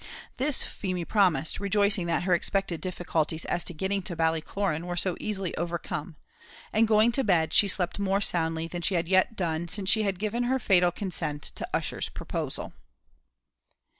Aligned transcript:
This 0.37 0.63
Feemy 0.63 1.05
promised, 1.05 1.59
rejoicing 1.59 2.07
that 2.07 2.23
her 2.23 2.33
expected 2.33 2.81
difficulties 2.81 3.45
as 3.45 3.63
to 3.65 3.73
getting 3.75 4.01
to 4.01 4.15
Ballycloran 4.15 4.85
were 4.85 4.95
so 4.95 5.15
easily 5.19 5.55
overcome, 5.57 6.15
and 6.73 6.87
going 6.87 7.11
to 7.11 7.23
bed, 7.23 7.53
she 7.53 7.67
slept 7.67 7.99
more 7.99 8.19
soundly 8.19 8.67
than 8.67 8.81
she 8.81 8.95
had 8.95 9.07
yet 9.07 9.35
done 9.35 9.67
since 9.67 9.91
she 9.91 10.01
had 10.01 10.17
given 10.17 10.45
her 10.45 10.57
fatal 10.57 10.91
consent 10.91 11.43
to 11.53 11.67
Ussher's 11.71 12.09
proposal. 12.09 12.73